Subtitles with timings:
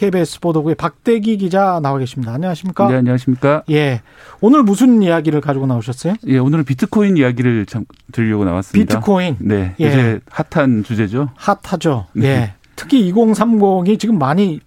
[0.00, 2.32] KBS 보도국의 박대기 기자 나와 계십니다.
[2.32, 2.88] 안녕하십니까?
[2.88, 3.64] 네, 안녕하십니까?
[3.70, 4.00] 예.
[4.40, 6.14] 오늘 무슨 이야기를 가지고 나오셨어요?
[6.26, 8.94] 예, 오늘은 비트코인 이야기를 참 드리려고 나왔습니다.
[8.94, 9.36] 비트코인.
[9.40, 9.84] 네, 예.
[9.84, 11.28] 요새 핫한 주제죠.
[11.34, 12.06] 핫하죠.
[12.14, 12.28] 네.
[12.28, 12.54] 예.
[12.76, 14.60] 특히 2030이 지금 많이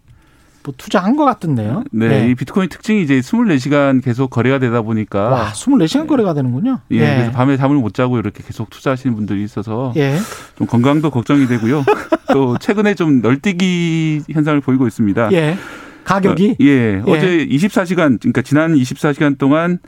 [0.61, 1.83] 뭐 투자한 것 같던데요.
[1.91, 2.29] 네, 예.
[2.29, 6.79] 이 비트코인 특징이 이제 24시간 계속 거래가 되다 보니까 와, 24시간 거래가 되는군요.
[6.91, 10.15] 예, 그래서 밤에 잠을 못 자고 이렇게 계속 투자하시는 분들이 있어서 예.
[10.59, 11.83] 좀 건강도 걱정이 되고요.
[12.33, 15.31] 또 최근에 좀 널뛰기 현상을 보이고 있습니다.
[15.33, 15.55] 예.
[16.03, 19.79] 가격이 어, 예, 어제 24시간 그러니까 지난 24시간 동안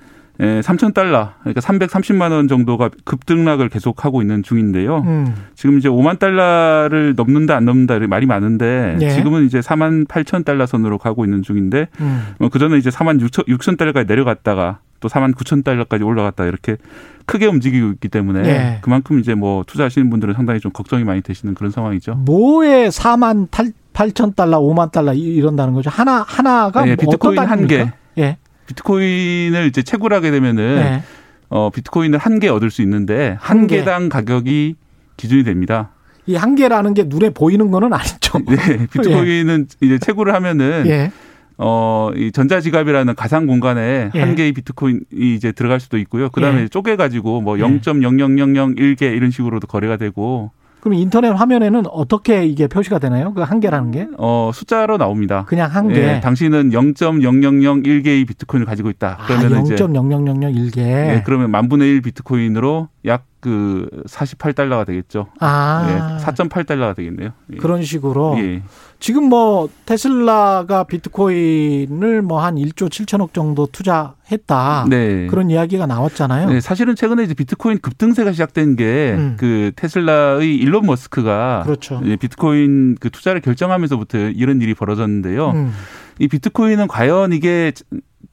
[0.42, 5.00] 예, 3천 달러, 그러니까 330만 원 정도가 급등락을 계속하고 있는 중인데요.
[5.06, 5.34] 음.
[5.56, 9.10] 지금 이제 5만 달러를 넘는다 안 넘는다 말이 많은데 예.
[9.12, 12.50] 지금은 이제 4만 8천 달러 선으로 가고 있는 중인데 음.
[12.52, 16.78] 그 전에 이제 4만 6천, 6천 달러까지 내려갔다가 또 4만 9천 달러까지 올라갔다 이렇게
[17.26, 18.78] 크게 움직이고 있기 때문에 예.
[18.82, 22.16] 그만큼 이제 뭐 투자하시는 분들은 상당히 좀 걱정이 많이 되시는 그런 상황이죠.
[22.16, 25.90] 뭐에 4만 8, 8천 달러, 5만 달러 이- 이런다는 거죠.
[25.90, 27.92] 하나 하나가 예, 뭐 비트코인 어떤 한 개.
[28.18, 28.38] 예.
[28.68, 31.04] 비트코인을 이제 채굴 하게 되면은 네.
[31.50, 33.78] 어 비트코인을 한 개 얻을 수 있는데 한 한 개.
[33.78, 34.76] 개당 가격이
[35.18, 35.90] 기준이 됩니다.
[36.28, 38.40] 이 한 개라는 게 눈에 보이는 거는 아니죠.
[38.48, 41.12] 네, 비트코인은 이제 채굴을 하면은 예.
[41.58, 44.20] 어, 이 전자지갑이라는 가상 공간에 예.
[44.20, 46.30] 한 개의 비트코인이 이제 들어갈 수도 있고요.
[46.30, 46.68] 그 다음에 예.
[46.68, 47.64] 쪼개가지고 뭐 예.
[47.64, 53.34] 0.00001개 이런 식으로도 거래가 되고, 그럼 인터넷 화면에는 어떻게 이게 표시가 되나요?
[53.34, 54.08] 그 한 개라는 게?
[54.20, 55.44] 어, 숫자로 나옵니다.
[55.48, 55.96] 그냥 한 개.
[55.96, 59.18] 예, 당신은 0.0001개의 비트코인을 가지고 있다.
[59.20, 60.78] 아, 그러면 이제 0.0001개.
[60.80, 65.28] 예, 그러면 만 분의 1 비트코인으로 약 그 48달러가 되겠죠.
[65.40, 66.18] 아.
[66.20, 67.30] 예, 4.8달러가 되겠네요.
[67.54, 67.58] 예.
[67.58, 68.64] 그런 식으로 예.
[69.00, 74.88] 지금 뭐 테슬라가 비트코인을 뭐 한 1조 7천억 정도 투자했다.
[74.90, 75.28] 네.
[75.28, 76.50] 그런 이야기가 나왔잖아요.
[76.50, 79.36] 네, 사실은 최근에 이제 비트코인 급등세가 시작된 게 음.
[79.40, 82.02] 그 테슬라의 일론 머스크가 그렇죠.
[82.02, 85.52] 비트코인 그 투자를 결정하면서부터 이런 일이 벌어졌는데요.
[85.52, 85.72] 음.
[86.18, 87.74] 이 비트코인은 과연 이게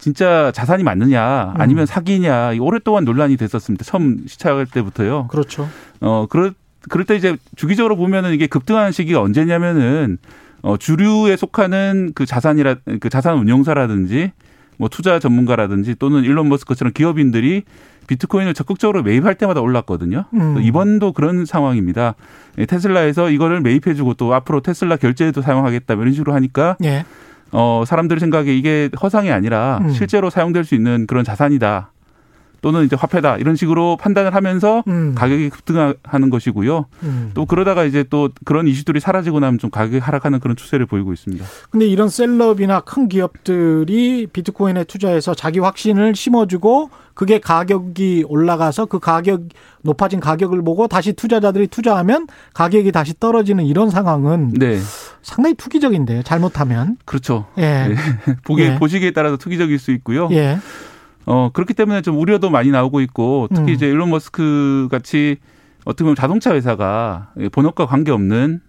[0.03, 1.87] 진짜 자산이 맞느냐 아니면 음.
[1.87, 3.85] 사기냐 이 오랫동안 논란이 됐었습니다.
[3.85, 5.29] 처음 시작할 때부터요.
[5.29, 5.69] 그렇죠.
[6.01, 6.55] 어 그럴
[6.89, 10.19] 그럴 때 이제 주기적으로 보면은 이게 급등하는 시기가 언제냐면은
[10.63, 14.33] 어 주류에 속하는 그 자산이라 그 자산 운용사라든지
[14.77, 17.63] 뭐 투자 전문가라든지 또는 일론 머스크처럼 기업인들이
[18.09, 20.25] 비트코인을 적극적으로 매입할 때마다 올랐거든요.
[20.35, 20.55] 음.
[20.55, 22.17] 또 이번도 그런 상황입니다.
[22.59, 27.05] 예, 테슬라에서 이거를 매입해주고 또 앞으로 테슬라 결제에도 사용하겠다 이런 식으로 하니까 예.
[27.53, 29.91] 어 사람들 생각에 이게 허상이 아니라 음.
[29.91, 31.93] 실제로 사용될 수 있는 그런 자산이다.
[32.63, 35.15] 또는 이제 화폐다 이런 식으로 판단을 하면서 음.
[35.17, 36.87] 가격이 급등하는 것이고요.
[37.03, 37.31] 음.
[37.35, 41.45] 또 그러다가 이제 또 그런 이슈들이 사라지고 나면 좀 가격이 하락하는 그런 추세를 보이고 있습니다.
[41.71, 49.43] 근데 이런 셀럽이나 큰 기업들이 비트코인에 투자해서 자기 확신을 심어주고 그게 가격이 올라가서 그 가격
[49.83, 54.79] 높아진 가격을 보고 다시 투자자들이 투자하면 가격이 다시 떨어지는 이런 상황은 네,
[55.23, 56.23] 상당히 투기적인데요.
[56.23, 56.97] 잘못하면.
[57.05, 57.47] 그렇죠.
[57.59, 57.89] 예.
[57.89, 57.95] 네.
[58.45, 58.79] 보기 예.
[58.79, 60.29] 보시기에 따라서 투기적일 수 있고요.
[60.33, 60.59] 예.
[61.25, 63.75] 어 그렇기 때문에 좀 우려도 많이 나오고 있고 특히 음.
[63.75, 65.37] 이제 일론 머스크 같이
[65.85, 68.61] 어떻게 보면 자동차 회사가 본업과 관계 없는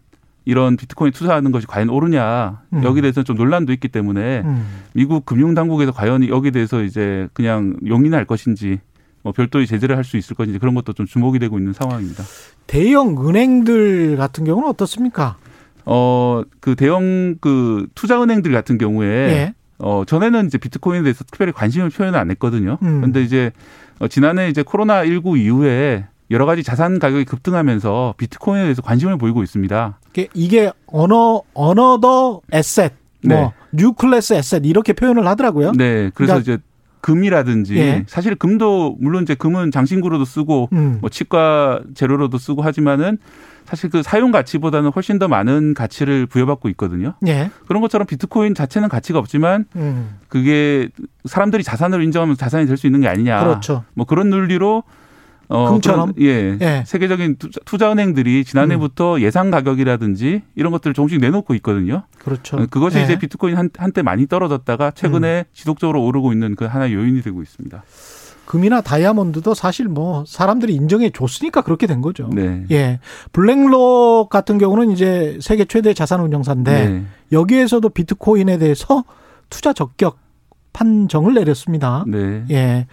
[0.46, 2.84] 이런 비트코인 투자하는 것이 과연 옳으냐 음.
[2.84, 4.68] 여기에 대해서 좀 논란도 있기 때문에 음.
[4.94, 8.80] 미국 금융 당국에서 과연 여기에 대해서 이제 그냥 용인할 것인지
[9.24, 12.24] 뭐 별도의 제재를 할 수 있을 것인지 그런 것도 좀 주목이 되고 있는 상황입니다.
[12.68, 15.38] 대형 은행들 같은 경우는 어떻습니까?
[15.86, 19.54] 어 그 대형 그 투자 은행들 같은 경우에 예.
[19.80, 22.78] 어 전에는 이제 비트코인에 대해서 특별히 관심을 표현을 안 했거든요.
[22.82, 23.02] 음.
[23.02, 23.52] 그런데 이제
[24.00, 29.44] 어, 지난해 이제 코로나 19 이후에 여러 가지 자산 가격이 급등하면서 비트코인에 대해서 관심을 보이고
[29.44, 30.00] 있습니다.
[30.12, 32.94] 이게- 이게 언어 언어더 에셋,
[33.28, 33.52] 뭐 네.
[33.74, 35.74] 뉴클래스 에셋 이렇게 표현을 하더라고요.
[35.74, 36.58] 네, 그래서 그러니까- 이제
[37.04, 38.04] 금이라든지 예.
[38.08, 40.98] 사실 금도 물론 이제 금은 장신구로도 쓰고 음.
[41.02, 43.18] 뭐 치과 재료로도 쓰고 하지만은
[43.66, 47.14] 사실 그 사용 가치보다는 훨씬 더 많은 가치를 부여받고 있거든요.
[47.28, 47.52] 예.
[47.68, 50.18] 그런 것처럼 비트코인 자체는 가치가 없지만 음.
[50.30, 50.90] 그게
[51.26, 53.44] 사람들이 자산으로 인정하면 자산이 될 수 있는 게 아니냐.
[53.44, 53.84] 그렇죠.
[53.94, 54.84] 뭐 그런 논리로
[55.54, 56.14] 어 금처럼?
[56.14, 56.58] 그런- 예.
[56.62, 56.84] 예.
[56.86, 62.04] 세계적인 투자, 투자 은행들이 지난해부터 예상 가격이라든지 이런 것들을 조금씩 내놓고 있거든요.
[62.20, 62.58] 그렇죠.
[62.70, 63.04] 그것이 예.
[63.04, 67.84] 이제 비트코인 한, 한때 많이 떨어졌다가 최근에 지속적으로 오르고 있는 그 하나의 요인이 되고 있습니다.
[68.46, 72.30] 금이나 다이아몬드도 사실 뭐 사람들이 인정해 줬으니까 그렇게 된 거죠.
[72.34, 72.66] 네.
[72.72, 73.00] 예.
[73.32, 77.04] 블랙록 같은 경우는 이제 세계 최대 자산 운용사인데 네.
[77.32, 79.04] 여기에서도 비트코인에 대해서
[79.50, 80.18] 투자 적격
[80.74, 82.04] 판정을 내렸습니다.
[82.08, 82.44] 네.
[82.52, 82.88] 예.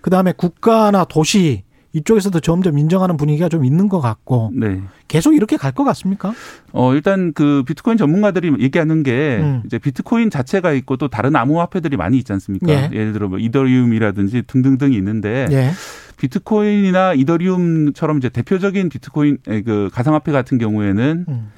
[0.00, 1.64] 그다음에 국가나 도시
[1.96, 4.80] 이쪽에서도 점점 인정하는 분위기가 좀 있는 것 같고 네.
[5.08, 6.32] 계속 이렇게 갈 것 같습니까?
[6.72, 9.62] 어, 일단 그 비트코인 전문가들이 얘기하는 게 음.
[9.66, 12.66] 이제 비트코인 자체가 있고 또 다른 암호화폐들이 많이 있지 않습니까?
[12.70, 12.90] 예.
[12.92, 15.70] 예를 들어 뭐 이더리움이라든지 등등등이 있는데 예.
[16.16, 21.48] 비트코인이나 이더리움처럼 이제 대표적인 비트코인 에, 그 가상화폐 같은 경우에는 음.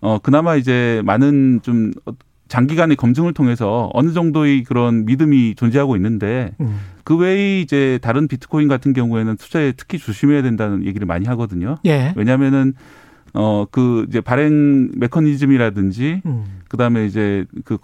[0.00, 1.92] 어 그나마 이제 많은 좀
[2.48, 6.78] 장기간의 검증을 통해서 어느 정도의 그런 믿음이 존재하고 있는데 음.
[7.08, 11.76] 그 외에 이제 다른 비트코인 같은 경우에는 투자에 특히 조심해야 된다는 얘기를 많이 하거든요.
[11.86, 12.12] 예.
[12.16, 12.74] 왜냐하면은
[13.32, 16.44] 어 그 이제 발행 메커니즘이라든지 음.
[16.68, 17.78] 그 다음에 이제 그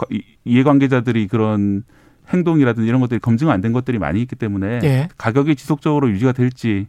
[0.45, 1.85] 이해관계자들이 그런
[2.29, 5.09] 행동이라든지 이런 것들이 검증 안 된 것들이 많이 있기 때문에 예.
[5.17, 6.87] 가격이 지속적으로 유지가 될지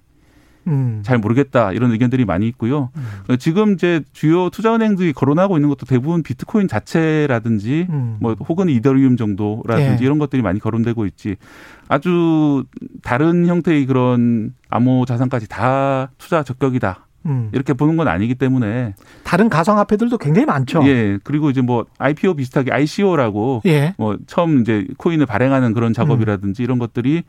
[0.67, 1.01] 음.
[1.03, 2.89] 잘 모르겠다 이런 의견들이 많이 있고요.
[2.95, 3.37] 음.
[3.37, 8.17] 지금 이제 주요 투자은행들이 거론하고 있는 것도 대부분 비트코인 자체라든지 음.
[8.19, 10.05] 뭐 혹은 이더리움 정도라든지 예.
[10.05, 11.35] 이런 것들이 많이 거론되고 있지
[11.87, 12.63] 아주
[13.03, 17.49] 다른 형태의 그런 암호 자산까지 다 투자 적격이다 음.
[17.53, 20.87] 이렇게 보는 건 아니기 때문에 다른 가상화폐들도 굉장히 많죠.
[20.87, 23.93] 예 그리고 이제 뭐 IPO 비슷하게 ICO라고 예.
[23.97, 27.23] 뭐 처음 이제 코인을 발행하는 그런 작업이라든지 이런 것들이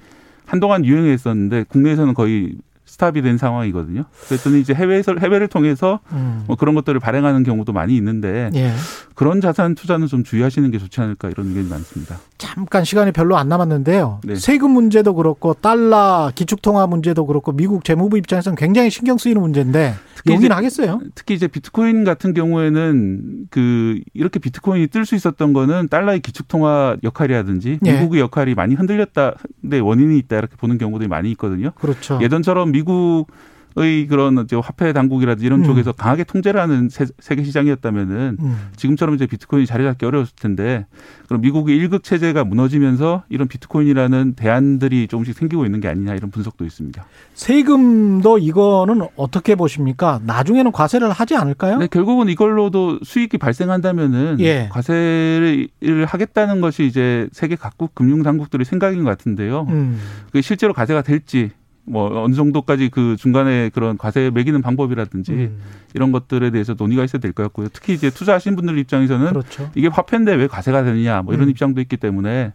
[0.47, 2.55] 한동안 유행했었는데 국내에서는 거의
[2.87, 4.05] 스탑이 된 상황이거든요.
[4.29, 6.45] 그랬더니 이제 해외에서 해외를 통해서 음.
[6.47, 8.73] 뭐 그런 것들을 발행하는 경우도 많이 있는데 예.
[9.15, 12.19] 그런 자산 투자는 좀 주의하시는 게 좋지 않을까 이런 의견이 많습니다.
[12.39, 14.21] 잠깐 시간이 별로 안 남았는데요.
[14.25, 14.35] 네.
[14.37, 20.35] 세금 문제도 그렇고 달러 기축통화 문제도 그렇고 미국 재무부 입장에서는 굉장히 신경 쓰이는 문제인데 특히
[20.35, 21.01] 용인 하겠어요?
[21.15, 27.79] 특히 이제 비트코인 같은 경우에는 그 이렇게 비트코인이 뜰 수 있었던 거는 달러의 기축통화 역할이라든지
[27.85, 27.93] 예.
[27.93, 31.71] 미국의 역할이 많이 흔들렸다데 원인이 있다 이렇게 보는 경우들이 많이 있거든요.
[31.77, 32.19] 그렇죠.
[32.21, 35.65] 예전처럼 미국의 그런 이제 화폐 당국이라든지 이런 음.
[35.65, 38.57] 쪽에서 강하게 통제를 하는 세, 계 시장이었다면은 음.
[38.77, 40.87] 지금처럼 이제 비트코인이 자리 잡기 어려웠을 텐데
[41.29, 46.65] 그럼 미국의 일극 체제가 무너지면서 이런 비트코인이라는 대안들이 조금씩 생기고 있는 게 아니냐 이런 분석도
[46.65, 47.05] 있습니다.
[47.35, 50.21] 세금도 이거는 어떻게 보십니까?
[50.25, 51.79] 나중에는 과세를 하지 않을까요?
[51.79, 54.69] 네, 결국은 이걸로도 수익이 발생한다면은 예.
[54.71, 55.69] 과세를
[56.07, 59.67] 하겠다는 것이 이제 세계 각국 금융 당국들의 생각인 것 같은데요.
[59.69, 60.01] 음.
[60.33, 61.51] 그 실제로 과세가 될지
[61.87, 65.61] 뭐 어느 정도까지 그 중간에 그런 과세 매기는 방법이라든지 음.
[65.95, 67.69] 이런 것들에 대해서 논의가 있어야 될 것 같고요.
[67.73, 69.71] 특히 이제 투자하신 분들 입장에서는 그렇죠.
[69.75, 71.51] 이게 화폐인데 왜 과세가 되느냐 뭐 이런 음.
[71.51, 72.53] 입장도 있기 때문에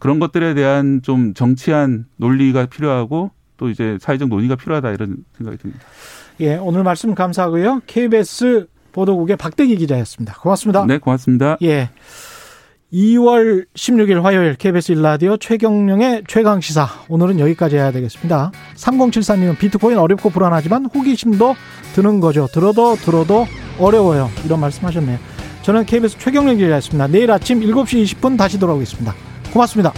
[0.00, 5.82] 그런 것들에 대한 좀 정치한 논리가 필요하고 또 이제 사회적 논의가 필요하다 이런 생각이 듭니다.
[6.40, 7.82] 예, 오늘 말씀 감사하고요.
[7.86, 10.34] KBS 보도국의 박대기 기자였습니다.
[10.40, 10.84] 고맙습니다.
[10.86, 11.56] 네, 고맙습니다.
[11.62, 11.90] 예.
[12.94, 16.86] 2월 16일 화요일 KBS 일라디오 최경령의 최강 시사.
[17.08, 18.52] 오늘은 여기까지 해야 되겠습니다.
[18.76, 21.56] 3074님은 비트코인 어렵고 불안하지만 호기심도
[21.96, 22.46] 드는 거죠.
[22.52, 23.46] 들어도 들어도
[23.80, 24.30] 어려워요.
[24.44, 25.18] 이런 말씀하셨네요.
[25.62, 27.08] 저는 KBS 최경령 기자였습니다.
[27.08, 29.12] 내일 아침 7시 20분 다시 돌아오겠습니다.
[29.52, 29.92] 고맙습니다.